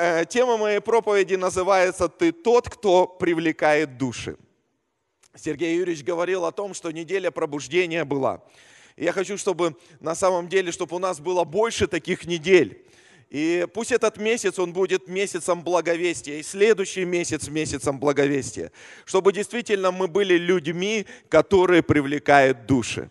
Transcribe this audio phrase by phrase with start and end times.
[0.00, 4.36] э, тема моей проповеди называется «Ты тот, кто привлекает души».
[5.36, 8.42] Сергей Юрьевич говорил о том, что неделя пробуждения была.
[8.96, 12.84] Я хочу, чтобы на самом деле, чтобы у нас было больше таких недель.
[13.30, 18.72] И пусть этот месяц, он будет месяцем благовестия, и следующий месяц месяцем благовестия,
[19.04, 23.08] чтобы действительно мы были людьми, которые привлекают души.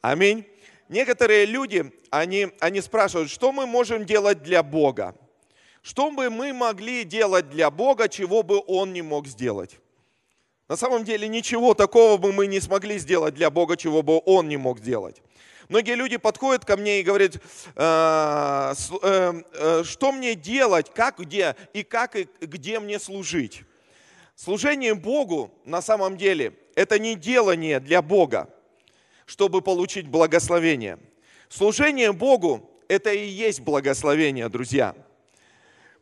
[0.00, 0.46] Аминь.
[0.88, 5.14] Некоторые люди, они, они спрашивают, что мы можем делать для Бога?
[5.88, 9.78] Что бы мы могли делать для Бога, чего бы Он не мог сделать?
[10.68, 14.48] На самом деле ничего такого бы мы не смогли сделать для Бога, чего бы Он
[14.48, 15.22] не мог сделать.
[15.70, 17.36] Многие люди подходят ко мне и говорят,
[17.74, 23.62] «Э, э, э, что мне делать, как, где и как и где мне служить.
[24.34, 28.50] Служение Богу на самом деле это не делание для Бога,
[29.24, 30.98] чтобы получить благословение.
[31.48, 34.94] Служение Богу это и есть благословение, друзья.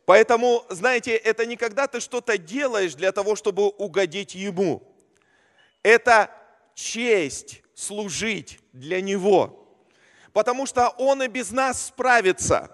[0.07, 4.81] Поэтому, знаете, это не когда ты что-то делаешь для того, чтобы угодить Ему.
[5.83, 6.31] Это
[6.75, 9.67] честь служить для Него.
[10.31, 12.71] Потому что Он и без нас справится.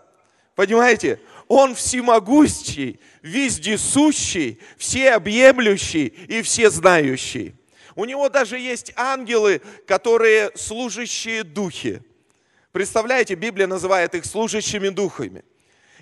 [0.54, 1.20] Понимаете?
[1.48, 7.56] Он всемогущий, вездесущий, всеобъемлющий и всезнающий.
[7.96, 12.04] У него даже есть ангелы, которые служащие духи.
[12.72, 15.44] Представляете, Библия называет их служащими духами.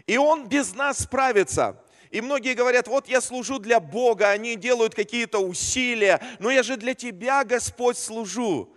[0.07, 1.81] И он без нас справится.
[2.09, 6.75] И многие говорят, вот я служу для Бога, они делают какие-то усилия, но я же
[6.75, 8.75] для Тебя, Господь, служу.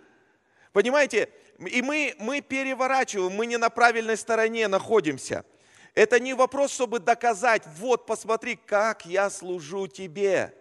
[0.71, 5.45] Понимаете, и мы, мы переворачиваем, мы не на правильной стороне находимся.
[5.93, 10.53] Это не вопрос, чтобы доказать, вот посмотри, как я служу тебе.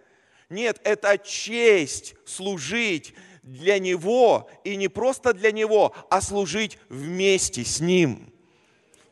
[0.48, 7.80] Нет, это честь служить для Него, и не просто для Него, а служить вместе с
[7.80, 8.32] Ним.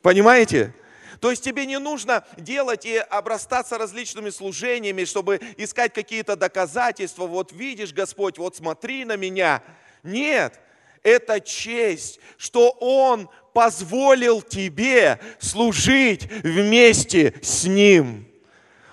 [0.01, 0.75] Понимаете?
[1.23, 7.29] То есть тебе не нужно делать и обрастаться различными служениями, чтобы искать какие-то доказательства.
[7.29, 9.63] Вот видишь, Господь, вот смотри на меня.
[10.03, 10.59] Нет,
[11.05, 18.27] это честь, что Он позволил тебе служить вместе с Ним.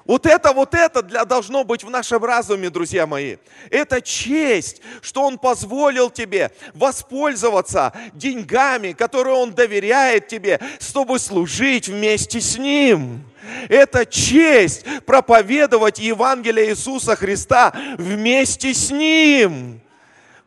[0.09, 3.37] Вот это, вот это для, должно быть в нашем разуме, друзья мои.
[3.69, 12.41] Это честь, что Он позволил тебе воспользоваться деньгами, которые Он доверяет тебе, чтобы служить вместе
[12.41, 13.23] с Ним.
[13.69, 19.79] Это честь проповедовать Евангелие Иисуса Христа вместе с Ним.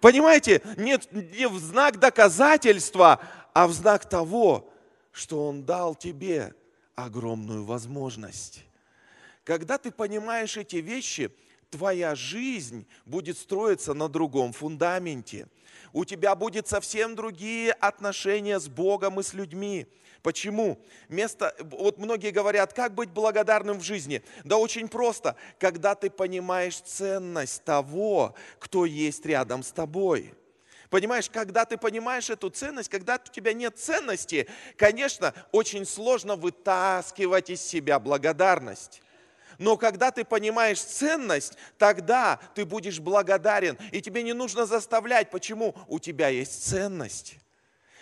[0.00, 3.20] Понимаете, нет, не в знак доказательства,
[3.54, 4.68] а в знак того,
[5.12, 6.52] что Он дал тебе
[6.96, 8.64] огромную возможность.
[9.44, 11.30] Когда ты понимаешь эти вещи,
[11.70, 15.48] твоя жизнь будет строиться на другом фундаменте.
[15.92, 19.86] У тебя будут совсем другие отношения с Богом и с людьми.
[20.22, 20.78] Почему?
[21.08, 24.22] Место, вот многие говорят, как быть благодарным в жизни?
[24.44, 30.32] Да очень просто, когда ты понимаешь ценность того, кто есть рядом с тобой.
[30.90, 37.50] Понимаешь, когда ты понимаешь эту ценность, когда у тебя нет ценности, конечно, очень сложно вытаскивать
[37.50, 39.02] из себя благодарность.
[39.62, 43.78] Но когда ты понимаешь ценность, тогда ты будешь благодарен.
[43.92, 45.30] И тебе не нужно заставлять.
[45.30, 45.76] Почему?
[45.86, 47.36] У тебя есть ценность.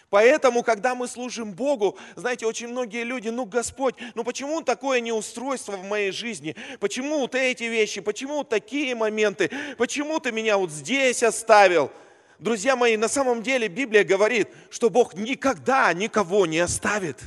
[0.08, 5.72] Поэтому, когда мы служим Богу, знаете, очень многие люди, ну, Господь, ну почему такое неустройство
[5.72, 6.56] в моей жизни?
[6.80, 8.00] Почему вот эти вещи?
[8.00, 9.50] Почему такие моменты?
[9.76, 11.92] Почему ты меня вот здесь оставил?
[12.38, 17.18] Друзья мои, на самом деле Библия говорит, что Бог никогда никого не оставит.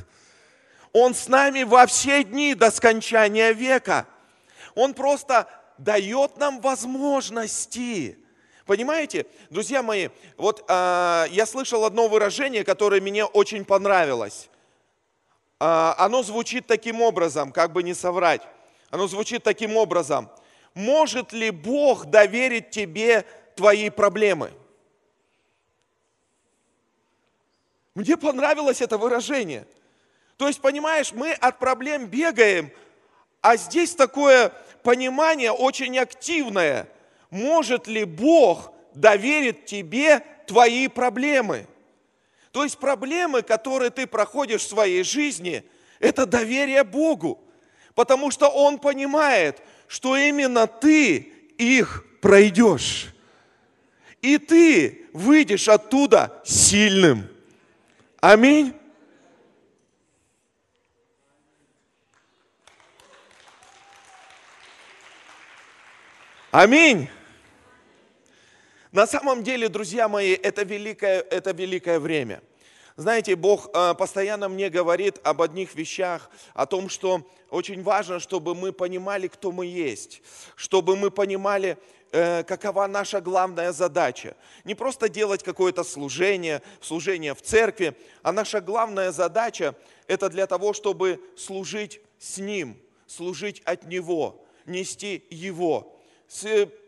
[0.92, 4.08] Он с нами во все дни до скончания века.
[4.74, 5.48] Он просто
[5.78, 8.18] дает нам возможности.
[8.66, 14.48] Понимаете, друзья мои, вот э, я слышал одно выражение, которое мне очень понравилось.
[15.60, 18.42] Э, оно звучит таким образом, как бы не соврать.
[18.90, 20.30] Оно звучит таким образом.
[20.72, 24.52] Может ли Бог доверить тебе твои проблемы?
[27.94, 29.66] Мне понравилось это выражение.
[30.36, 32.72] То есть, понимаешь, мы от проблем бегаем,
[33.44, 34.50] а здесь такое
[34.82, 36.88] понимание очень активное–
[37.34, 41.66] может ли Бог доверить тебе твои проблемы?
[42.52, 45.64] То есть проблемы, которые ты проходишь в своей жизни,
[45.98, 47.42] это доверие Богу.
[47.96, 53.12] Потому что Он понимает, что именно ты их пройдешь.
[54.22, 57.26] И ты выйдешь оттуда сильным.
[58.20, 58.74] Аминь.
[66.54, 67.08] Аминь.
[68.92, 72.44] На самом деле, друзья мои, это великое, это великое время.
[72.94, 78.54] Знаете, Бог э, постоянно мне говорит об одних вещах, о том, что очень важно, чтобы
[78.54, 80.22] мы понимали, кто мы есть,
[80.54, 81.76] чтобы мы понимали,
[82.12, 84.36] э, какова наша главная задача.
[84.62, 89.74] Не просто делать какое-то служение, служение в церкви, а наша главная задача–
[90.06, 95.93] это для того, чтобы служить с Ним, служить от Него, нести Его,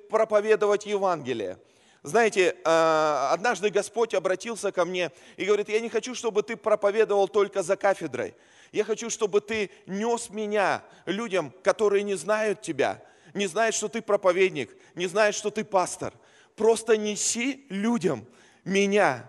[0.09, 1.59] проповедовать Евангелие–
[2.07, 7.27] знаете, а, однажды Господь обратился ко мне и говорит, я не хочу, чтобы ты проповедовал
[7.27, 8.37] только за кафедрой.
[8.71, 13.03] Я хочу, чтобы ты нес меня людям, которые не знают тебя,
[13.35, 16.15] не знают, что ты проповедник, не знают, что ты пастор.
[16.55, 18.25] Просто неси людям
[18.65, 19.29] меня.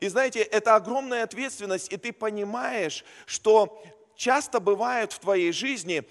[0.00, 3.80] И знаете, это огромная ответственность, и ты понимаешь, что
[4.16, 6.04] часто бывает в твоей жизни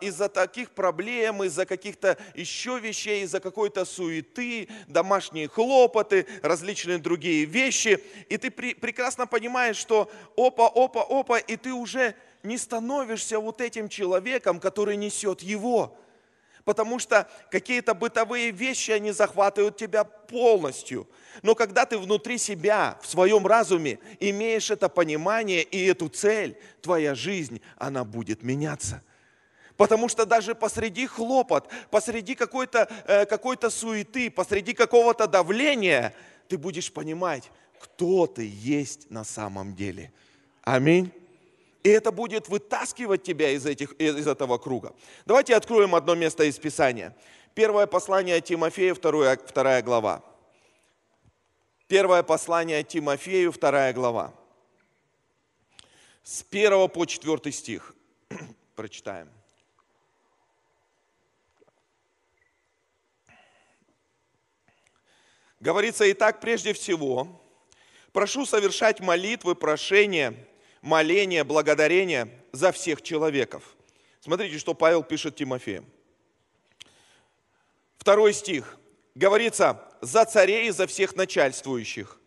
[0.00, 8.02] из-за таких проблем, из-за каких-то еще вещей, из-за какой-то суеты, домашние хлопоты, различные другие вещи.
[8.28, 13.60] И ты при, прекрасно понимаешь, что опа, опа, опа, и ты уже не становишься вот
[13.60, 15.96] этим человеком, который несет его
[16.68, 21.08] потому что какие-то бытовые вещи, они захватывают тебя полностью.
[21.40, 27.14] Но когда ты внутри себя, в своем разуме, имеешь это понимание и эту цель, твоя
[27.14, 29.02] жизнь, она будет меняться.
[29.78, 36.12] Потому что даже посреди хлопот, посреди какой-то э, какой суеты, посреди какого-то давления,
[36.48, 37.50] ты будешь понимать,
[37.80, 40.12] кто ты есть на самом деле.
[40.64, 41.10] Аминь.
[41.84, 44.94] И это будет вытаскивать тебя из, этих, из этого круга.
[45.26, 47.16] Давайте откроем одно место из Писания.
[47.54, 50.24] Первое послание Тимофею, вторая, вторая глава.
[51.86, 54.34] Первое послание Тимофею, вторая глава.
[56.22, 57.94] С 1 по 4 стих
[58.74, 59.30] прочитаем.
[65.60, 67.42] Говорится, и так прежде всего,
[68.12, 70.34] прошу совершать молитвы, прошения,
[70.82, 73.76] моление, благодарение за всех человеков.
[74.20, 75.84] Смотрите, что Павел пишет Тимофею.
[77.98, 78.78] Второй стих.
[79.14, 82.20] Говорится, за царей и за всех начальствующих,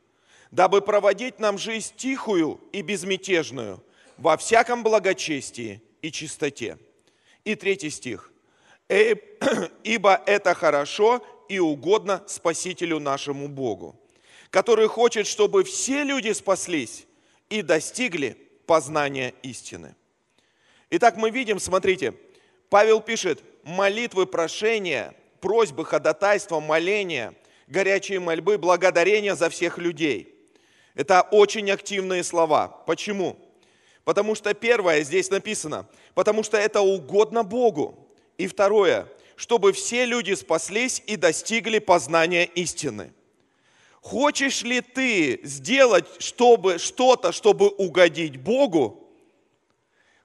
[0.51, 3.83] дабы проводить нам жизнь тихую и безмятежную,
[4.17, 6.77] во всяком благочестии и чистоте.
[7.45, 8.31] И третий стих.
[8.89, 9.15] «Э,
[9.83, 13.99] «Ибо это хорошо и угодно Спасителю нашему Богу,
[14.49, 17.07] который хочет, чтобы все люди спаслись
[17.51, 19.95] и достигли познания истины.
[20.89, 22.15] Итак, мы видим, смотрите,
[22.69, 27.35] Павел пишет, молитвы, прошения, просьбы, ходатайства, моления,
[27.67, 30.33] горячие мольбы, благодарения за всех людей.
[30.95, 32.67] Это очень активные слова.
[32.87, 33.37] Почему?
[34.03, 38.07] Потому что первое здесь написано, потому что это угодно Богу.
[38.37, 43.13] И второе, чтобы все люди спаслись и достигли познания истины.
[44.01, 49.07] Хочешь ли ты сделать чтобы, что-то, чтобы угодить Богу?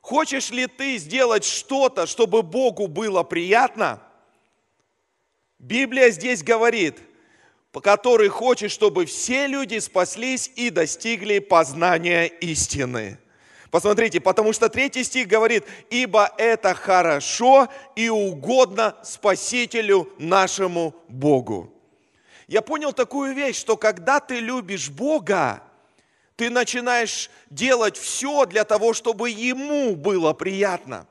[0.01, 4.03] Хочешь ли ты сделать что-то, чтобы Богу было приятно?
[5.59, 6.99] Библия здесь говорит,
[7.83, 13.19] который хочет, чтобы все люди спаслись и достигли познания истины.
[13.71, 21.76] Посмотрите, потому что третий стих говорит, ибо это хорошо и угодно Спасителю нашему Богу
[22.47, 25.63] я понял такую вещь, что когда ты любишь Бога,
[26.37, 31.07] ты начинаешь делать все для того, чтобы Ему было приятно.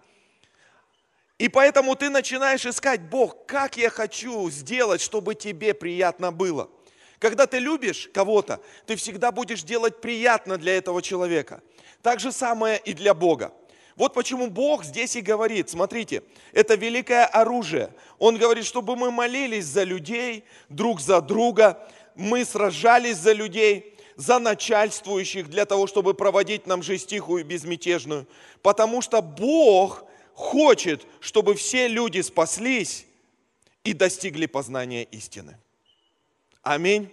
[1.38, 6.70] И поэтому ты начинаешь искать, Бог, как я хочу сделать, чтобы тебе приятно было.
[7.20, 11.62] Когда ты любишь кого-то, ты всегда будешь делать приятно для этого человека.
[12.02, 13.52] Так же самое и для Бога.
[13.96, 16.22] Вот почему Бог здесь и говорит, смотрите,
[16.52, 17.94] это великое оружие.
[18.20, 21.82] Он говорит, чтобы мы молились за людей, друг за друга,
[22.14, 28.28] мы сражались за людей, за начальствующих, для того, чтобы проводить нам жизнь тихую и безмятежную.
[28.62, 33.06] Потому что Бог хочет, чтобы все люди спаслись
[33.86, 35.58] и достигли познания истины.
[36.64, 37.10] Аминь.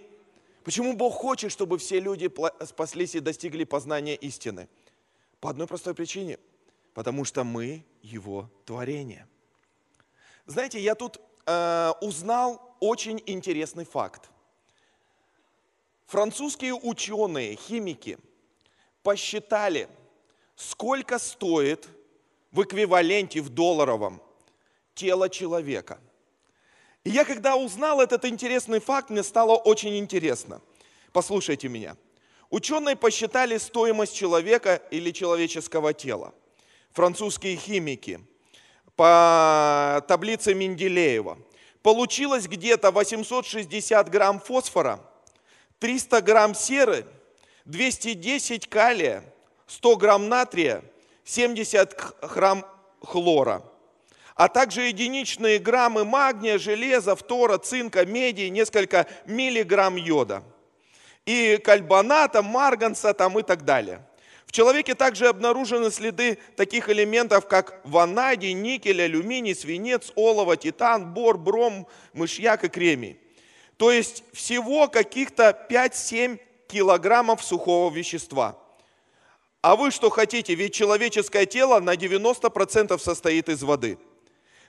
[0.65, 2.29] Почему Бог хочет, чтобы все люди
[2.65, 4.67] спаслись и достигли познания истины?
[5.39, 6.39] По одной простой причине–
[6.93, 9.27] потому что мы Его творение.
[10.45, 14.29] Знаете, я тут э, узнал очень интересный факт.
[16.05, 18.17] Французские ученые, химики
[19.01, 19.89] посчитали,
[20.55, 21.87] сколько стоит
[22.51, 24.21] в эквиваленте в долларовом
[24.93, 25.99] тело человека.
[27.03, 30.61] И я когда узнал этот интересный факт, мне стало очень интересно.
[31.11, 31.97] Послушайте меня.
[32.49, 36.33] Ученые посчитали стоимость человека или человеческого тела–
[36.93, 38.19] французские химики,
[38.95, 41.39] по таблице Менделеева.
[41.81, 44.99] Получилось где-то 860 грамм фосфора,
[45.79, 47.05] 300 грамм серы,
[47.65, 49.23] 210 калия,
[49.67, 50.83] 100 грамм натрия,
[51.25, 52.65] 70 грамм
[53.01, 53.63] хлора,
[54.35, 60.43] а также единичные граммы магния, железа, фтора, цинка, меди, несколько миллиграмм йода.
[61.25, 64.05] И кальбоната, марганца там и так далее.
[64.53, 71.87] Человеке также обнаружены следы таких элементов, как ванадий, никель, алюминий, свинец, олово, титан, бор, бром,
[72.13, 73.19] мышьяк и кремий.
[73.77, 78.55] То есть всего каких-то 5-7 килограммов сухого вещества.
[79.63, 80.53] А вы что хотите?
[80.53, 83.97] Ведь человеческое тело на 90% состоит из воды.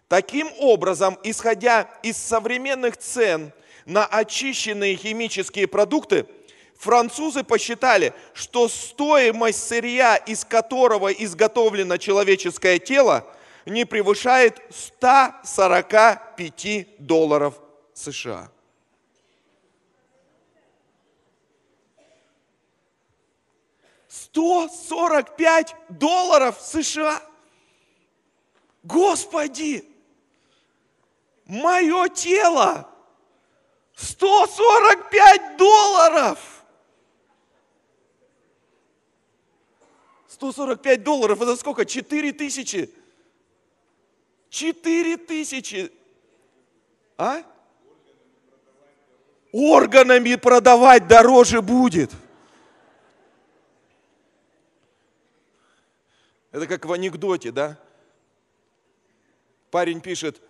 [0.08, 3.52] Таким образом, исходя из современных цен
[3.84, 6.24] на очищенные химические продукты,
[6.78, 13.26] французы посчитали, что стоимость сырья, из которого изготовлено человеческое тело,
[13.66, 17.54] не превышает 145 долларов
[17.94, 18.50] США.
[24.08, 27.22] 145 долларов США.
[28.82, 29.88] Господи,
[31.46, 32.88] мое тело
[33.96, 36.38] 145 долларов.
[40.34, 41.84] 145 долларов, это сколько?
[41.84, 42.90] 4 тысячи.
[44.50, 45.92] 4 тысячи.
[47.16, 47.42] А?
[49.52, 52.10] Органами продавать дороже будет.
[56.50, 57.78] Это как в анекдоте, да?
[59.70, 60.40] Парень пишет,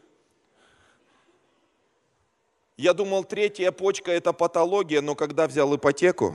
[2.77, 6.35] я думал, третья почка– это патология, но когда взял ипотеку,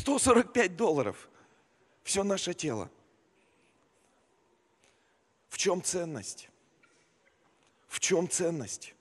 [0.00, 1.28] Сто сорок пять долларов.
[2.04, 2.90] Все наше тело.
[5.50, 6.48] В чем ценность?
[7.86, 8.94] В чем ценность?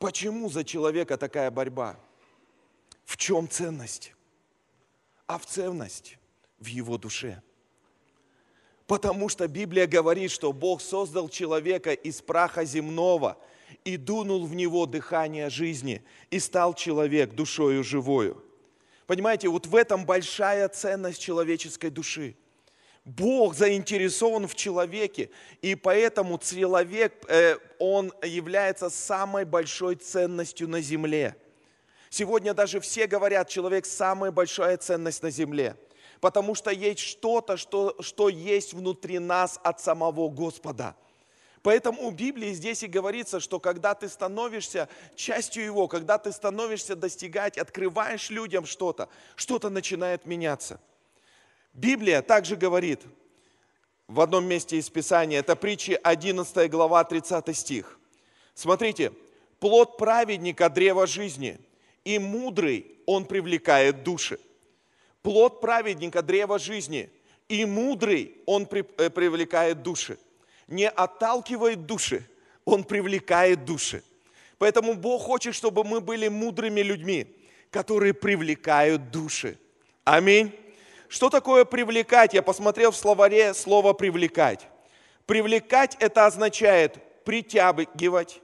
[0.00, 1.96] Почему за человека такая борьба?
[3.04, 4.14] В чем ценность?
[5.28, 6.18] А в ценность
[6.58, 7.40] в его душе.
[8.88, 13.38] Потому что Библия говорит, что Бог создал человека из праха земного
[13.84, 18.42] и дунул в него дыхание жизни, и стал человек душою живою.
[19.08, 22.36] Понимаете, вот в этом большая ценность человеческой души–
[23.08, 25.30] Бог заинтересован в человеке,
[25.62, 31.34] и поэтому человек, э, он является самой большой ценностью на земле.
[32.10, 35.76] Сегодня даже все говорят, человек самая большая ценность на земле,
[36.20, 40.94] потому что есть что-то, что, что есть внутри нас от самого Господа.
[41.68, 46.96] Поэтому в Библии здесь и говорится, что когда ты становишься частью Его, когда ты становишься
[46.96, 50.80] достигать, открываешь людям что-то, что-то начинает меняться–
[51.78, 53.02] Библия также говорит
[54.08, 58.00] в одном месте из Писания, это притчи 11 глава 30 стих.
[58.54, 59.12] Смотрите,
[59.60, 61.60] плод праведника– древо жизни,
[62.04, 64.40] и мудрый он привлекает души.
[65.22, 67.10] Плод праведника– древо жизни,
[67.48, 70.18] и мудрый он э, привлекает души.
[70.68, 72.24] Не отталкивает души,
[72.64, 74.02] он привлекает души.
[74.58, 77.34] Поэтому Бог хочет, чтобы мы были мудрыми людьми,
[77.70, 79.58] которые привлекают души.
[80.04, 80.52] Аминь.
[81.08, 82.34] Что такое привлекать?
[82.34, 84.68] Я посмотрел в словаре слово привлекать.
[85.26, 88.40] Привлекать это означает притягивать,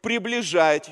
[0.00, 0.90] приближать,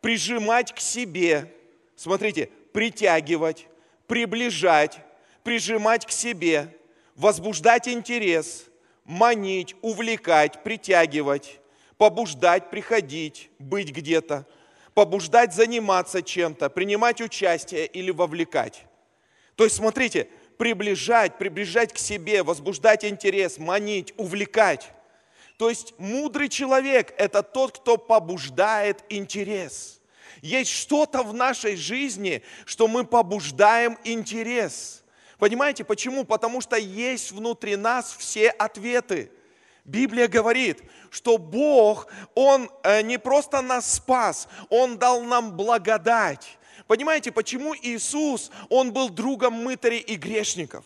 [0.00, 1.50] прижимать к себе.
[1.96, 3.66] Смотрите, притягивать,
[4.06, 4.98] приближать,
[5.42, 6.76] прижимать к себе,
[7.16, 8.66] возбуждать интерес,
[9.04, 11.60] манить, увлекать, притягивать,
[11.96, 14.46] побуждать, приходить, быть где-то,
[14.94, 18.84] побуждать заниматься чем-то, принимать участие или вовлекать.
[19.56, 20.28] То есть, смотрите,
[20.58, 24.90] приближать, приближать к себе, возбуждать интерес, манить, увлекать.
[25.56, 30.00] То есть мудрый человек– это тот, кто побуждает интерес.
[30.40, 35.01] Есть что-то в нашей жизни, что мы побуждаем интерес.
[35.42, 36.22] Понимаете, почему?
[36.24, 39.28] Потому что есть внутри нас все ответы.
[39.84, 42.06] Библия говорит, что Бог,
[42.36, 46.58] Он э, не просто нас спас, Он дал нам благодать.
[46.86, 50.84] Понимаете, почему Иисус, Он был другом мытарей и грешников?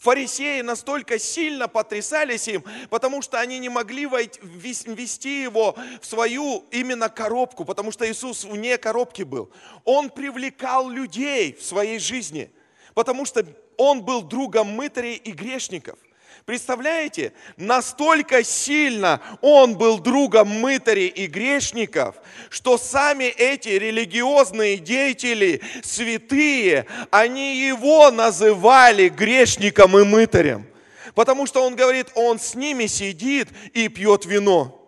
[0.00, 7.08] Фарисеи настолько сильно потрясались им, потому что они не могли ввести его в свою именно
[7.08, 9.52] коробку, потому что Иисус вне коробки был.
[9.84, 12.50] Он привлекал людей в своей жизни,
[12.94, 15.98] потому что он был другом мытарей и грешников–
[16.44, 22.16] Представляете, настолько сильно он был другом мытарей и грешников,
[22.50, 30.66] что сами эти религиозные деятели, святые, они его называли грешником и мытарем.
[31.14, 34.78] Потому что он говорит, он с ними сидит и пьет вино.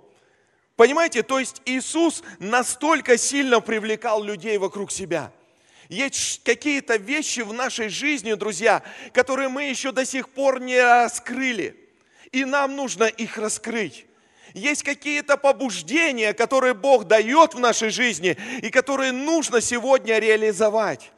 [0.74, 5.30] Понимаете, то есть Иисус настолько сильно привлекал людей вокруг себя.
[5.88, 11.76] Есть какие-то вещи в нашей жизни, друзья, которые мы еще до сих пор не раскрыли.
[12.32, 14.06] И нам нужно их раскрыть.
[14.54, 21.10] Есть какие-то побуждения, которые Бог дает в нашей жизни и которые нужно сегодня реализовать.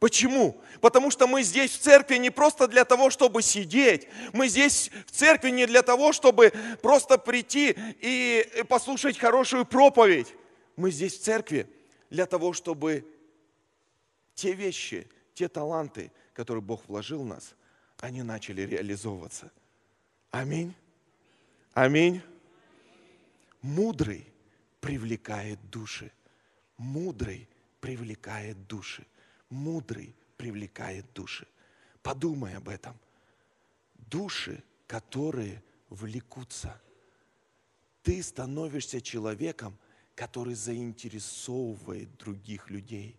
[0.00, 0.60] Почему?
[0.80, 4.08] Потому что мы здесь в церкви не просто для того, чтобы сидеть.
[4.32, 6.52] Мы здесь в церкви не для того, чтобы
[6.82, 10.34] просто прийти и послушать хорошую проповедь.
[10.74, 11.68] Мы здесь в церкви
[12.10, 13.06] для того, чтобы
[14.34, 17.54] те вещи, те таланты, которые Бог вложил в нас,
[17.98, 19.50] они начали реализовываться.
[20.30, 20.74] Аминь.
[21.72, 22.20] Аминь.
[23.60, 24.26] Мудрый
[24.80, 26.10] привлекает души.
[26.76, 27.48] Мудрый
[27.80, 29.06] привлекает души
[29.52, 31.46] мудрый привлекает души.
[32.02, 32.98] Подумай об этом.
[33.94, 36.80] Души, которые влекутся.
[38.02, 39.78] Ты становишься человеком,
[40.16, 43.16] который заинтересовывает других людей.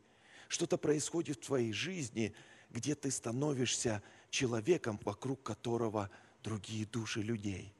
[0.53, 2.31] Что-то происходит в твоей жизни,
[2.69, 6.11] где ты становишься человеком, вокруг которого
[6.43, 7.73] другие души людей.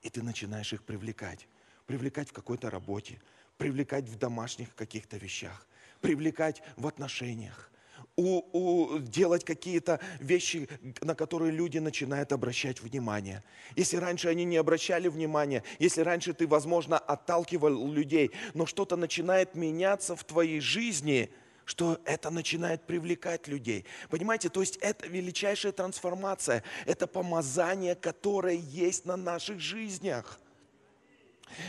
[0.00, 1.48] И ты начинаешь их привлекать.
[1.86, 3.20] Привлекать в какой-то работе,
[3.58, 5.66] привлекать в домашних каких-то вещах,
[6.00, 7.72] привлекать в отношениях
[8.14, 10.68] у, у, делать какие-то вещи,
[11.00, 13.42] на которые люди начинают обращать внимание.
[13.74, 19.56] Если раньше они не обращали внимания, если раньше ты, возможно, отталкивал людей, но что-то начинает
[19.56, 21.28] меняться в твоей жизни,
[21.64, 23.84] что это начинает привлекать людей.
[24.10, 30.38] Понимаете, то есть это величайшая трансформация, это помазание, которое есть на наших жизнях.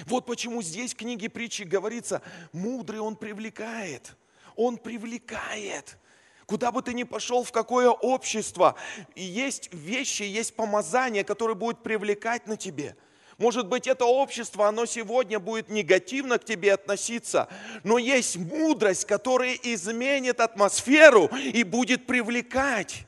[0.06, 2.22] Вот почему здесь в книге притчи говорится,
[2.52, 4.16] мудрый он привлекает,
[4.56, 5.98] он привлекает.
[6.46, 8.76] Куда бы ты ни пошел, в какое общество,
[9.16, 12.96] есть вещи, есть помазания, которые будут привлекать на тебе.
[13.38, 17.50] Может быть, это общество, оно сегодня будет негативно к тебе относиться,
[17.84, 23.06] но есть мудрость, которая изменит атмосферу и будет привлекать.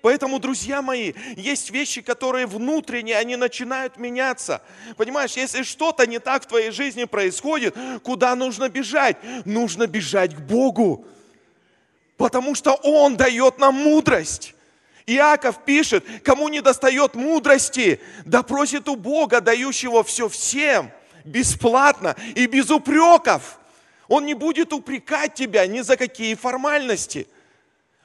[0.00, 4.60] Поэтому, друзья мои, есть вещи, которые внутренние, они начинают меняться.
[4.96, 9.16] Понимаешь, если что-то не так в твоей жизни происходит, куда нужно бежать?
[9.44, 11.04] Нужно бежать к Богу.
[12.16, 14.54] Потому что Он дает нам мудрость.
[15.06, 20.90] Иаков пишет, кому не достает мудрости, да просит у Бога, дающего все всем,
[21.24, 23.58] бесплатно и без упреков.
[24.08, 27.26] Он не будет упрекать тебя ни за какие формальности.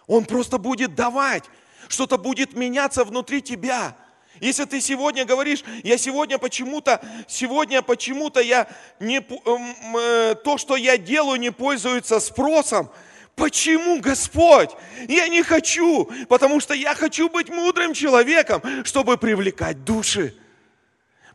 [0.08, 1.44] Он просто будет давать.
[1.90, 3.96] Что-то будет меняться внутри тебя.
[4.40, 8.68] Если ты сегодня говоришь, я сегодня почему-то, сегодня почему-то я
[9.00, 12.90] не, э, то, что я делаю, не пользуется спросом,
[13.38, 14.72] Почему, Господь?
[15.08, 20.34] Я не хочу, потому что я хочу быть мудрым человеком, чтобы привлекать души.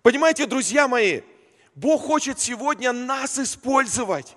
[0.02, 1.20] Понимаете, друзья мои,
[1.76, 4.36] Бог хочет сегодня нас использовать.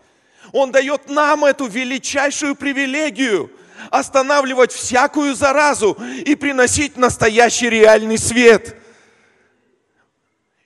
[0.52, 3.52] Он дает нам эту величайшую привилегию
[3.90, 8.76] останавливать всякую заразу и приносить настоящий реальный свет.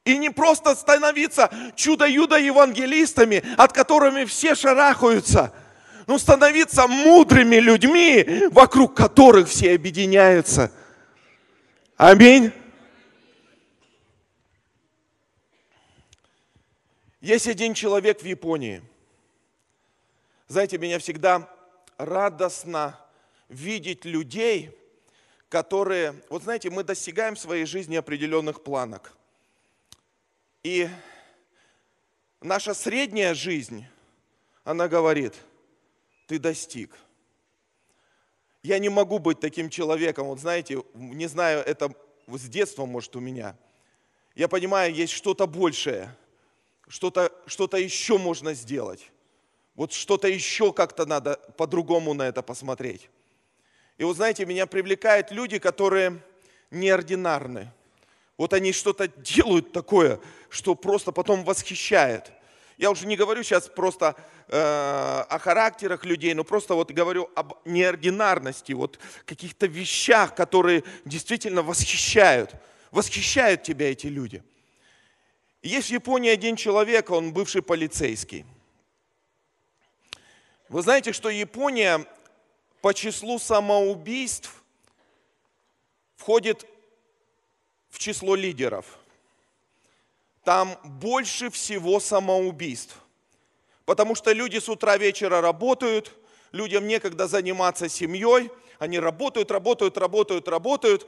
[0.03, 5.53] И не просто становиться чудо-юдо-евангелистами, от которыми все шарахаются–
[6.09, 10.71] но становиться мудрыми людьми, вокруг которых все объединяются.
[11.97, 12.51] Аминь.
[17.21, 18.81] Есть один человек в Японии.
[20.47, 21.47] Знаете, меня всегда
[21.99, 22.99] радостно
[23.47, 24.75] видеть людей,
[25.47, 29.13] которые, вот знаете, мы достигаем в своей жизни определенных планок.
[30.63, 30.89] И
[32.41, 33.85] наша средняя жизнь,
[34.63, 35.35] она говорит–
[36.29, 36.95] ты достиг.
[38.61, 41.91] Я не могу быть таким человеком, вот знаете, не знаю, это
[42.27, 43.55] с детства, может, у меня.
[44.35, 46.15] Я понимаю, есть что-то большее,
[46.87, 49.11] что-то что еще можно сделать.
[49.73, 53.09] Вот что-то еще как-то надо по-другому на это посмотреть.
[53.97, 56.21] И вот знаете, меня привлекают люди, которые
[56.69, 57.71] неординарны.
[58.37, 62.31] Вот они что-то делают такое, что просто потом восхищает.
[62.79, 64.15] Я уже не говорю сейчас просто
[64.47, 71.61] э, о характерах людей, но просто вот говорю об неординарности, вот каких-то вещах, которые действительно
[71.61, 72.55] восхищают.
[72.91, 74.41] Восхищают тебя эти люди.
[75.61, 78.45] Есть в Японии один человек, он бывший полицейский.
[80.69, 82.05] Вы знаете, что Япония
[82.79, 84.63] по числу самоубийств
[86.15, 86.65] входит
[87.89, 88.85] в число лидеров–
[90.43, 92.95] там больше всего самоубийств.
[93.86, 96.12] Потому что люди с утра вечера работают,
[96.52, 101.08] людям некогда заниматься семьей, они работают, работают, работают, работают,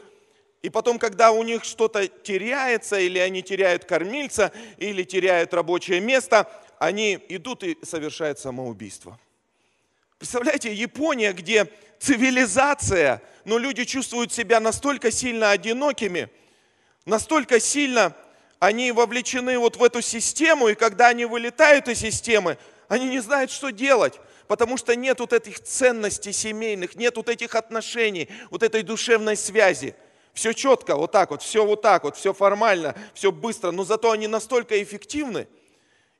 [0.62, 6.52] И потом, когда у них что-то теряется, или они теряют кормильца, или теряют рабочее место,
[6.78, 9.20] они идут и совершают самоубийство.
[10.20, 11.68] Представляете, Япония, где
[12.00, 16.30] цивилизация, но люди чувствуют себя настолько сильно одинокими,
[17.06, 18.16] настолько сильно
[18.62, 23.50] они вовлечены вот в эту систему, и когда они вылетают из системы, они не знают,
[23.50, 28.84] что делать, потому что нет вот этих ценностей семейных, нет вот этих отношений, вот этой
[28.84, 29.96] душевной связи.
[30.34, 34.12] Все четко, вот так вот, все вот так вот, все формально, все быстро, но зато
[34.12, 35.48] они настолько эффективны.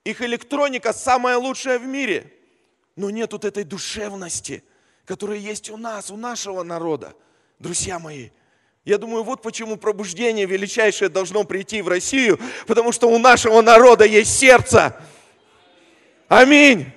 [0.04, 2.34] Их электроника самая лучшая в мире,
[2.96, 4.64] но нет вот этой душевности,
[5.06, 7.14] которая есть у нас, у нашего народа.
[7.60, 8.30] Друзья мои,
[8.84, 14.06] я думаю, вот почему пробуждение величайшее должно прийти в Россию, потому что у нашего народа
[14.06, 14.96] есть сердце.
[16.28, 16.92] Аминь.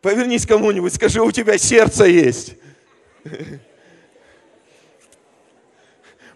[0.00, 2.54] Повернись кому-нибудь, скажи, у тебя сердце есть.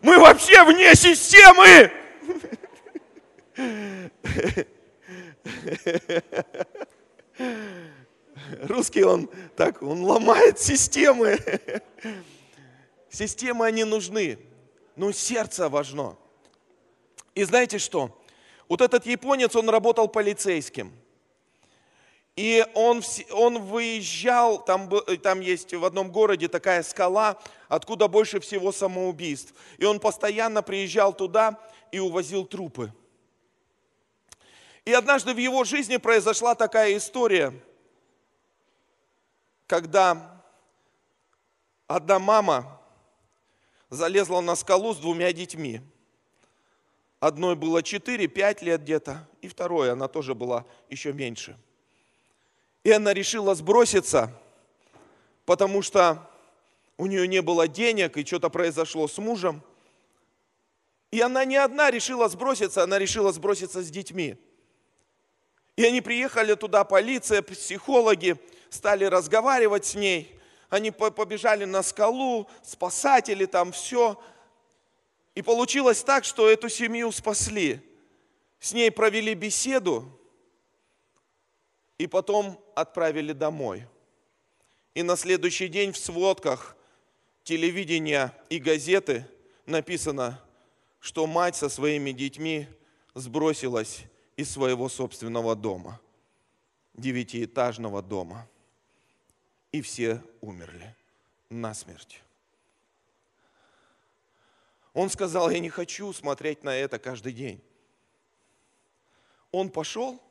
[0.02, 1.90] Мы вообще вне системы.
[8.62, 11.38] Русский, он так, он ломает системы.
[13.16, 14.38] Системы, они нужны,
[14.94, 16.16] но сердце важно.
[17.34, 18.22] И знаете что?
[18.68, 20.92] Вот этот японец, он работал полицейским–
[22.36, 24.90] и он, он выезжал, там,
[25.22, 29.54] там есть в одном городе такая скала, откуда больше всего самоубийств.
[29.78, 31.58] И он постоянно приезжал туда
[31.90, 32.92] и увозил трупы.
[34.84, 37.54] И однажды в его жизни произошла такая история,
[39.66, 40.42] когда
[41.86, 42.75] одна мама
[43.90, 45.80] залезла на скалу с двумя детьми.
[47.20, 51.58] Одной было 4-5 лет где-то, и второй, она тоже была еще меньше–
[52.86, 54.32] и она решила сброситься,
[55.44, 56.30] потому что
[56.96, 59.60] у нее не было денег, и что-то произошло с мужем.
[61.10, 64.36] И она не одна решила сброситься, она решила сброситься с детьми.
[65.74, 68.36] И они приехали туда, полиция, психологи,
[68.70, 70.38] стали разговаривать с ней.
[70.68, 74.20] Они побежали на скалу, спасатели там, все.
[75.34, 77.80] И получилось так, что эту семью спасли.
[78.58, 80.10] С ней провели беседу,
[81.98, 83.86] и потом отправили домой.
[84.94, 86.76] И на следующий день в сводках
[87.44, 89.26] телевидения и газеты
[89.66, 90.42] написано,
[91.00, 92.66] что мать со своими детьми
[93.14, 94.04] сбросилась
[94.36, 96.00] из своего собственного дома,
[96.94, 98.48] девятиэтажного дома.
[99.72, 100.94] И все умерли
[101.50, 102.22] насмерть.
[104.94, 107.62] Он сказал, я не хочу смотреть на это каждый день.
[109.52, 110.22] Он пошел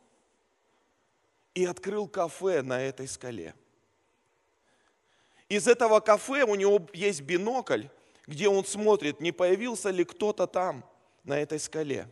[1.54, 3.54] и открыл кафе на этой скале.
[5.50, 7.86] Из этого кафе у него есть бинокль,
[8.26, 10.84] где он смотрит, не появился ли кто-то там,
[11.24, 12.08] на этой скале.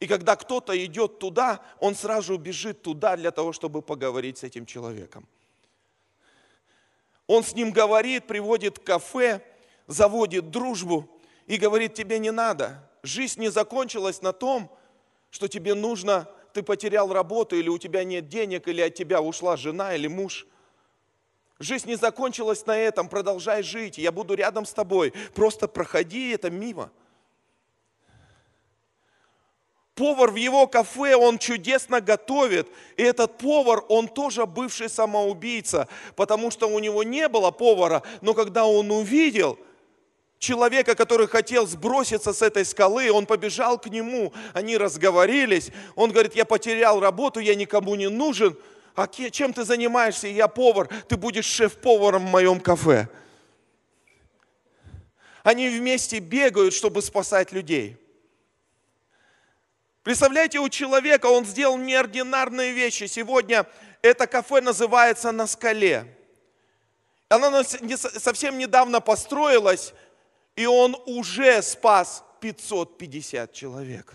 [0.00, 4.66] И когда кто-то идет туда, он сразу бежит туда для того, чтобы поговорить с этим
[4.66, 5.26] человеком.
[7.26, 9.42] Он с ним говорит, приводит в кафе,
[9.86, 11.08] заводит дружбу
[11.46, 12.88] и говорит, тебе не надо.
[13.02, 14.70] Жизнь не закончилась на том,
[15.30, 19.58] что тебе нужно ты потерял работу, или у тебя нет денег, или от тебя ушла
[19.58, 20.46] жена или муж.
[21.58, 26.50] Жизнь не закончилась на этом, продолжай жить, я буду рядом с тобой, просто проходи это
[26.50, 26.90] мимо.
[29.96, 32.68] Повар в его кафе, он чудесно готовит.
[32.98, 38.34] И этот повар, он тоже бывший самоубийца, потому что у него не было повара, но
[38.34, 39.58] когда он увидел,
[40.38, 46.36] человека, который хотел сброситься с этой скалы, он побежал к нему, они разговорились, он говорит,
[46.36, 48.54] я потерял работу, я никому не нужен,
[48.94, 50.28] а чем ты занимаешься?
[50.28, 53.08] Я повар, ты будешь шеф-поваром в моем кафе.
[55.42, 57.96] Они вместе бегают, чтобы спасать людей.
[60.06, 63.08] Представляете, у человека он сделал неординарные вещи.
[63.08, 63.66] Сегодня
[64.02, 66.06] это кафе называется «На скале».
[67.28, 69.94] Оно совсем недавно построилось,
[70.54, 74.14] и он уже спас 550 человек.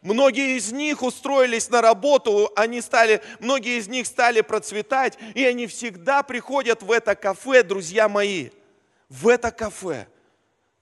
[0.00, 5.66] Многие из них устроились на работу, они стали, многие из них стали процветать, и они
[5.66, 8.48] всегда приходят в это кафе, друзья мои,
[9.10, 10.08] в это кафе,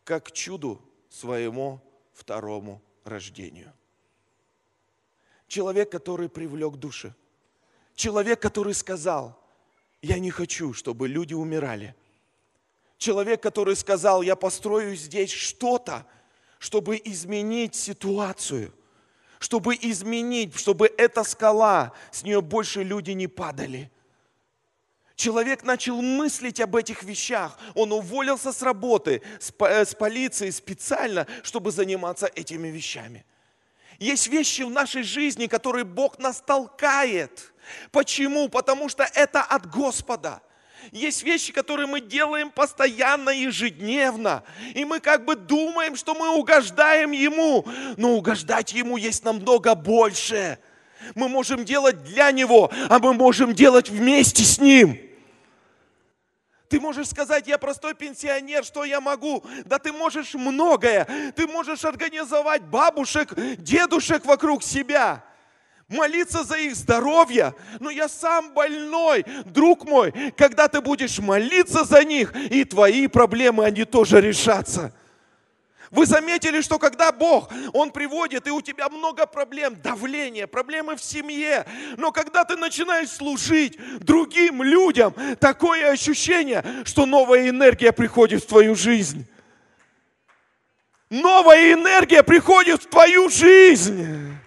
[0.05, 0.81] как к чуду
[1.11, 1.81] своему
[2.19, 3.73] второму рождению.
[5.47, 7.15] Человек, который привлек души.
[7.95, 9.39] Человек, который сказал,
[10.03, 11.95] я не хочу, чтобы люди умирали–
[12.99, 16.05] человек, который сказал, я построю здесь что-то,
[16.59, 18.75] чтобы изменить ситуацию,
[19.39, 23.91] чтобы изменить, чтобы эта скала, с нее больше люди не падали.
[25.19, 27.59] Человек начал мыслить об этих вещах.
[27.75, 33.27] Он уволился с работы, с, э, с полиции специально, чтобы заниматься этими вещами.
[33.99, 37.53] Есть вещи в нашей жизни, которые Бог нас толкает.
[37.91, 38.49] Почему?
[38.49, 40.41] Потому что это от Господа.
[40.93, 44.45] Есть вещи, которые мы делаем постоянно, ежедневно.
[44.77, 47.67] И мы как бы думаем, что мы угождаем Ему.
[47.97, 50.61] Но угождать Ему есть намного больше.
[51.17, 55.08] Мы можем делать для Него, а мы можем делать вместе с Ним.
[56.69, 59.43] Ты можешь сказать, я простой пенсионер, что я могу?
[59.65, 61.33] Да ты можешь многое.
[61.35, 65.25] Ты можешь организовать бабушек, дедушек вокруг себя
[65.89, 67.55] молиться за их здоровье.
[67.81, 70.13] Но я сам больной, друг мой.
[70.37, 74.93] Когда ты будешь молиться за них, и твои проблемы, они тоже решатся.
[75.91, 81.03] Вы заметили, что когда Бог, Он приводит, и у тебя много проблем, давление, проблемы в
[81.03, 88.47] семье, но когда ты начинаешь служить другим людям, такое ощущение, что новая энергия приходит в
[88.47, 89.27] твою жизнь.
[91.11, 94.38] Новая энергия приходит в твою жизнь.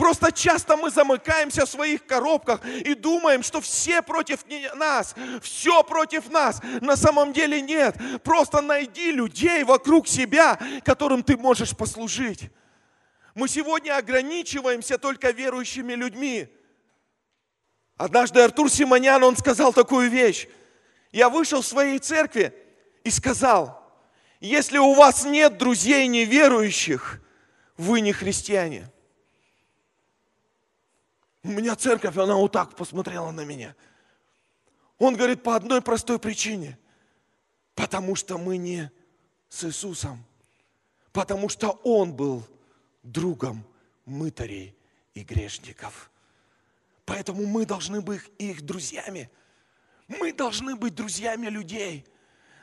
[0.00, 6.30] Просто часто мы замыкаемся в своих коробках и думаем, что все против нас, все против
[6.30, 6.62] нас.
[6.80, 7.96] На самом деле нет.
[8.24, 12.48] Просто найди людей вокруг себя, которым ты можешь послужить.
[13.34, 16.48] Мы сегодня ограничиваемся только верующими людьми.
[17.98, 20.48] Однажды Артур Симонян, он сказал такую вещь.
[21.12, 22.54] Я вышел в своей церкви
[23.04, 23.86] и сказал,
[24.40, 27.20] если у вас нет друзей неверующих,
[27.76, 28.90] вы не христиане.
[31.42, 33.74] У меня церковь, она вот так посмотрела на меня.
[34.98, 36.78] Он говорит, по одной простой причине.
[37.74, 38.90] Потому что мы не
[39.48, 40.22] с Иисусом.
[41.12, 42.46] Потому что Он был
[43.02, 43.64] другом
[44.04, 44.76] мытарей
[45.14, 46.10] и грешников.
[47.06, 49.30] Поэтому мы должны быть их друзьями.
[50.08, 52.04] Мы должны быть друзьями людей.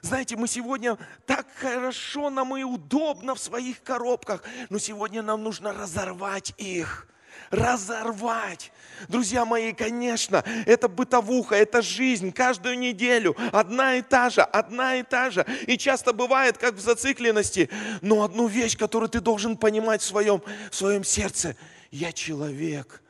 [0.02, 5.74] Знаете, мы сегодня так хорошо нам и удобно в своих коробках, но сегодня нам нужно
[5.74, 7.08] разорвать их–
[7.50, 8.71] разорвать.
[9.08, 13.36] Друзья мои, конечно, это бытовуха, это жизнь каждую неделю.
[13.52, 15.45] Одна и та же, одна и та же.
[15.67, 17.69] И часто бывает, как в зацикленности.
[18.02, 21.56] Но одну вещь, которую ты должен понимать в своем, в своем сердце.
[21.91, 23.04] Я человек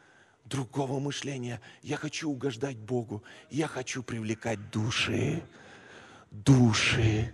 [0.45, 1.61] другого мышления.
[1.81, 3.23] Я хочу угождать Богу.
[3.49, 5.41] Я хочу привлекать души.
[6.31, 7.33] Души.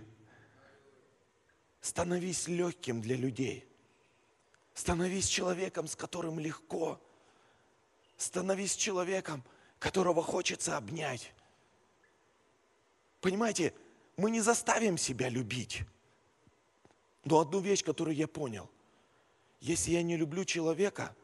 [1.80, 3.66] Становись легким для людей–
[4.74, 7.00] Становись человеком, с которым легко.
[8.16, 9.42] Становись человеком,
[9.78, 11.32] которого хочется обнять.
[13.20, 13.72] Понимаете,
[14.16, 15.82] мы не заставим себя любить.
[17.24, 18.68] Но одну вещь, которую я понял.
[19.60, 21.14] Если я не люблю человека,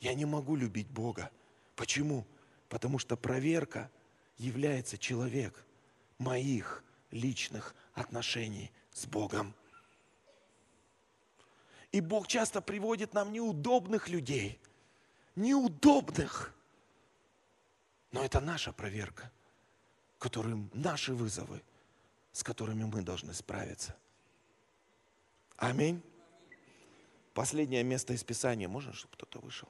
[0.00, 1.30] я не могу любить Бога.
[1.76, 2.26] Почему?
[2.68, 3.90] Потому что проверка
[4.38, 5.64] является человек
[6.18, 9.54] моих личных отношений с Богом.
[11.92, 14.58] И Бог часто приводит нам неудобных людей.
[15.36, 16.54] Неудобных.
[18.10, 19.30] Но это наша проверка,
[20.18, 21.62] которым наши вызовы,
[22.32, 23.94] с которыми мы должны справиться.
[25.56, 26.02] Аминь.
[27.34, 28.68] Последнее место из Писания.
[28.68, 29.68] Можно, чтобы кто-то вышел?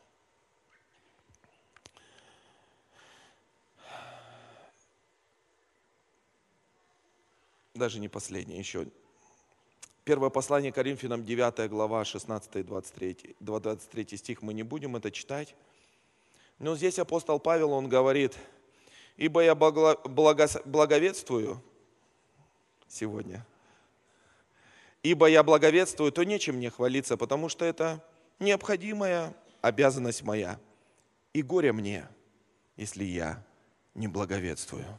[7.74, 8.86] Даже не последнее, еще
[10.04, 15.54] Первое послание Коринфянам, 9 глава, 16 и 23, 23 стих, мы не будем это читать.
[16.58, 18.36] Но здесь апостол Павел, он говорит,
[19.16, 21.62] «Ибо я благовествую
[22.88, 23.46] сегодня,
[25.04, 28.04] ибо я благовествую, то нечем мне хвалиться, потому что это
[28.40, 30.58] необходимая обязанность моя,
[31.32, 32.08] и горе мне,
[32.76, 33.40] если я
[33.94, 34.98] не благовествую».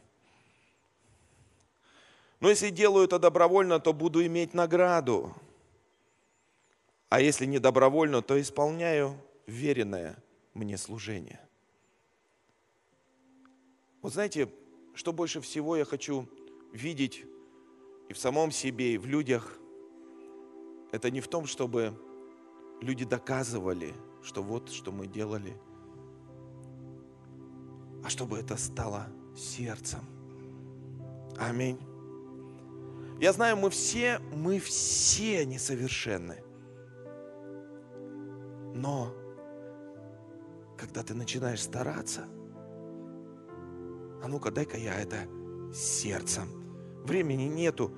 [2.40, 5.34] Но если делаю это добровольно, то буду иметь награду.
[7.08, 9.16] А если не добровольно, то исполняю
[9.46, 10.16] веренное
[10.52, 11.40] мне служение.
[14.02, 14.50] Вот знаете,
[14.94, 16.28] что больше всего я хочу
[16.72, 17.24] видеть
[18.08, 19.58] и в самом себе, и в людях,
[20.92, 21.98] это не в том, чтобы
[22.80, 25.56] люди доказывали, что вот что мы делали,
[28.04, 30.00] а чтобы это стало сердцем.
[31.38, 31.78] Аминь.
[33.24, 36.42] Я знаю, мы все, мы все несовершенны.
[38.74, 39.14] Но
[40.76, 42.26] когда ты начинаешь стараться,
[44.22, 45.26] а ну-ка, дай-ка я это
[45.72, 46.44] сердцем.
[47.06, 47.90] Времени нету,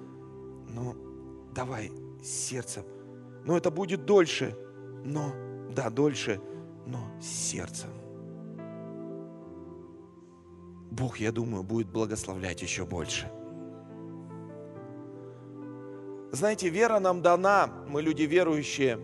[0.69, 0.95] но
[1.53, 1.91] давай
[2.23, 2.85] сердцем.
[3.45, 4.57] Но это будет дольше,
[5.05, 5.33] но,
[5.75, 6.41] да, дольше,
[6.87, 7.91] но сердцем.
[10.93, 13.29] Бог, я думаю, будет благословлять еще больше.
[16.37, 18.99] Знаете, вера нам дана, мы люди верующие,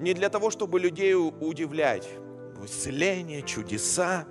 [0.00, 2.08] не для того, чтобы людей удивлять.
[2.64, 4.26] Исцеление, чудеса.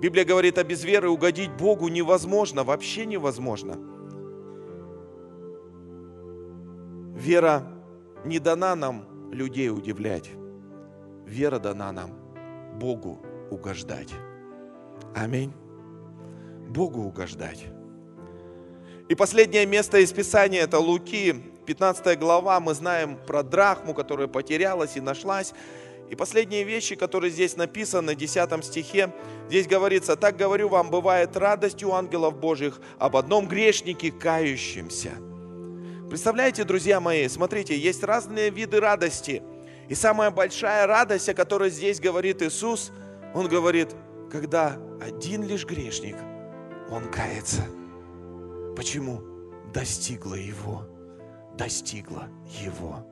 [0.00, 3.74] Библия говорит, а без веры угодить Богу невозможно, вообще невозможно.
[7.18, 7.64] Вера
[8.24, 10.30] не дана нам людей удивлять.
[11.26, 12.12] Вера дана нам
[12.78, 13.18] Богу
[13.50, 14.14] угождать.
[15.16, 15.52] Аминь.
[16.68, 17.66] Богу угождать.
[19.10, 21.34] И последнее место из Писания– это Луки,
[21.66, 22.60] 15 глава.
[22.60, 25.52] Мы знаем про драхму, которая потерялась и нашлась.
[26.10, 29.12] И последние вещи, которые здесь написаны, в 10 стихе,
[29.48, 35.10] здесь говорится, «Так говорю вам, бывает радость у ангелов Божьих об одном грешнике кающемся».
[36.08, 39.42] Представляете, друзья мои, смотрите, есть разные виды радости.
[39.88, 42.92] И самая большая радость, о которой здесь говорит Иисус,
[43.34, 43.88] Он говорит,
[44.30, 46.14] когда один лишь грешник,
[46.92, 47.64] он кается–
[48.80, 49.20] Почему?
[49.74, 50.86] Достигла его.
[51.58, 53.06] Достигла его.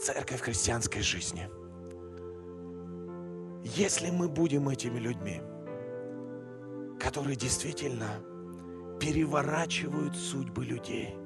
[0.00, 1.46] Церковь христианской жизни.
[3.62, 5.42] Если мы будем этими людьми,
[6.98, 8.08] которые действительно
[8.98, 11.14] переворачивают судьбы людей–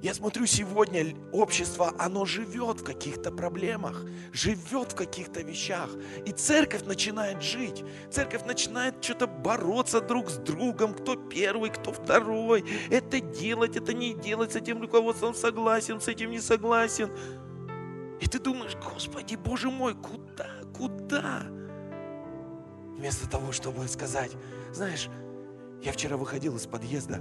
[0.00, 5.90] я смотрю, сегодня общество, оно живет в каких-то проблемах, живет в каких-то вещах.
[6.24, 7.84] И церковь начинает жить.
[8.08, 12.64] Церковь начинает что-то бороться друг с другом, кто первый, кто второй.
[12.90, 17.10] Это делать, это не делать, с этим руководством согласен, с этим не согласен.
[18.20, 21.42] И ты думаешь, Господи, Боже мой, куда, куда?
[22.96, 24.30] Вместо того, чтобы сказать,
[24.72, 25.08] знаешь,
[25.82, 27.20] я вчера выходил из подъезда,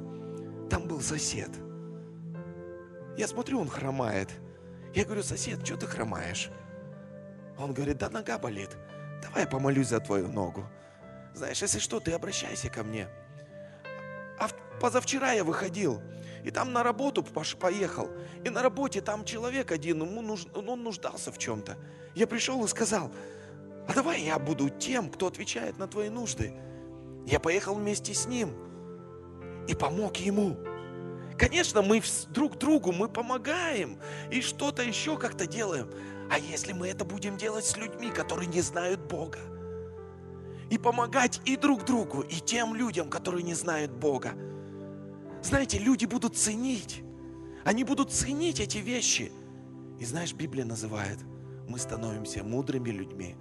[0.69, 1.49] там был сосед–
[3.17, 4.29] я смотрю, он хромает.
[4.93, 6.49] Я говорю, сосед, что ты хромаешь?
[7.57, 8.77] Он говорит, да нога болит.
[9.21, 10.65] Давай я помолюсь за твою ногу.
[11.33, 13.07] Знаешь, если что, ты обращайся ко мне.
[14.39, 14.47] А
[14.79, 16.01] позавчера я выходил,
[16.43, 17.23] и там на работу
[17.59, 18.09] поехал.
[18.43, 21.77] И на работе там человек один, ему нуж, он нуждался в чем-то.
[22.15, 23.11] Я пришел и сказал,
[23.87, 26.53] а давай я буду тем, кто отвечает на твои нужды.
[27.25, 28.55] Я поехал вместе с ним
[29.67, 30.57] и помог ему.
[31.37, 33.99] Конечно, мы друг другу, мы помогаем
[34.31, 35.89] и что-то еще как-то делаем.
[36.31, 39.39] А если мы это будем делать с людьми, которые не знают Бога?
[40.71, 44.33] И помогать и друг другу, и тем людям, которые не знают Бога.
[45.43, 47.03] Знаете, люди будут ценить.
[47.63, 49.31] Они будут ценить эти вещи.
[49.99, 51.19] И знаешь, Библия называет,
[51.67, 53.35] мы становимся мудрыми людьми,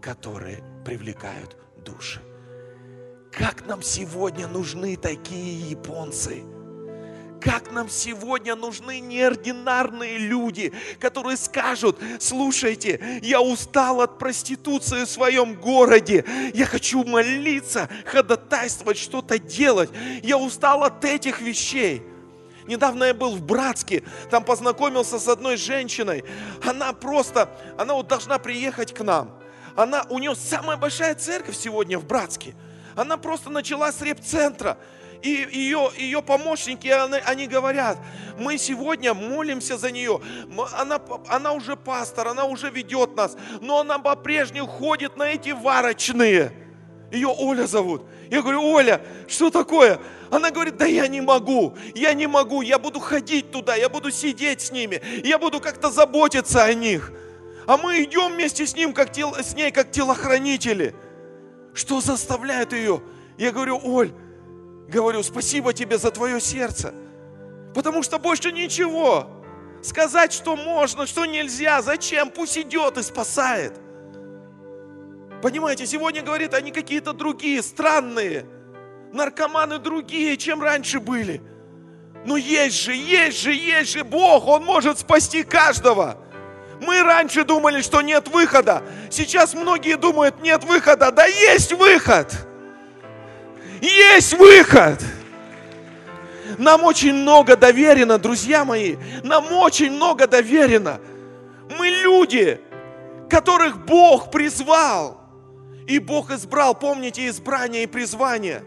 [0.00, 2.20] которые привлекают души.
[3.32, 6.44] Как нам сегодня нужны такие японцы–
[7.40, 15.54] как нам сегодня нужны неординарные люди, которые скажут, слушайте, я устал от проституции в своем
[15.54, 16.24] городе,
[16.54, 19.90] я хочу молиться, ходатайствовать, что-то делать,
[20.22, 22.02] я устал от этих вещей.
[22.66, 26.22] Недавно я был в Братске, там познакомился с одной женщиной.
[26.64, 29.30] Она просто, она вот должна приехать к нам.
[29.74, 32.54] Она, у нее самая большая церковь сегодня в Братске.
[32.94, 34.78] Она просто начала с реп-центра
[35.22, 37.98] и ее, ее помощники, они, говорят,
[38.38, 40.20] мы сегодня молимся за нее,
[40.72, 46.52] она, она уже пастор, она уже ведет нас, но она по-прежнему ходит на эти варочные.
[47.10, 48.02] Ее Оля зовут.
[48.30, 49.98] Я говорю, Оля, что такое?
[50.30, 54.12] Она говорит, да я не могу, я не могу, я буду ходить туда, я буду
[54.12, 57.12] сидеть с ними, я буду как-то заботиться о них.
[57.66, 60.94] А мы идем вместе с, ним, как тел, с ней, как телохранители.
[61.74, 63.02] Что заставляет ее?
[63.38, 64.12] Я говорю, Оль,
[64.90, 66.92] говорю, спасибо тебе за твое сердце.
[67.74, 69.30] Потому что больше ничего.
[69.82, 73.80] Сказать, что можно, что нельзя, зачем, пусть идет и спасает.
[75.42, 78.44] Понимаете, сегодня говорит, они какие-то другие, странные.
[79.12, 81.40] Наркоманы другие, чем раньше были.
[82.26, 86.18] Но есть же, есть же, есть же Бог, Он может спасти каждого.
[86.80, 88.82] Мы раньше думали, что нет выхода.
[89.10, 91.10] Сейчас многие думают, нет выхода.
[91.10, 92.46] Да есть выход.
[93.80, 95.02] Есть выход.
[96.58, 98.96] Нам очень много доверено, друзья мои.
[99.22, 101.00] Нам очень много доверено.
[101.78, 102.60] Мы люди,
[103.28, 105.20] которых Бог призвал.
[105.86, 108.62] И Бог избрал, помните, избрание и призвание.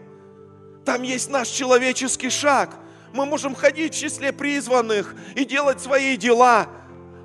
[0.84, 2.76] Там есть наш человеческий шаг.
[3.12, 6.66] Мы можем ходить в числе призванных и делать свои дела.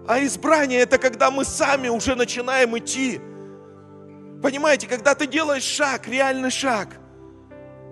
[0.08, 3.20] А избрание это когда мы сами уже начинаем идти.
[4.42, 6.90] Понимаете, когда ты делаешь шаг, реальный шаг–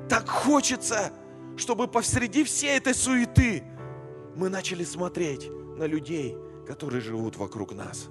[0.10, 1.12] так хочется,
[1.58, 3.64] чтобы посреди всей этой суеты
[4.36, 6.38] мы начали смотреть на людей,
[6.68, 8.08] которые живут вокруг нас.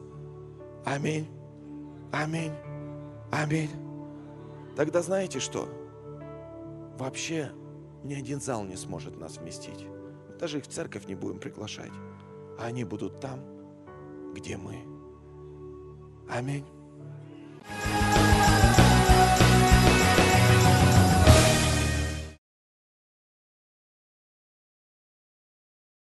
[0.84, 1.28] Аминь.
[2.12, 2.52] Аминь.
[3.32, 3.70] Аминь.
[4.76, 5.68] тогда знаете что?
[6.98, 7.50] Вообще
[8.04, 9.86] ни один зал не сможет нас вместить.
[10.38, 11.92] Даже их в церковь не будем приглашать.
[12.58, 13.40] А они будут там,
[14.34, 14.76] где мы.
[16.28, 16.64] Аминь.